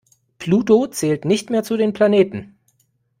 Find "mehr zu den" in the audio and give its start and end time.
1.51-1.93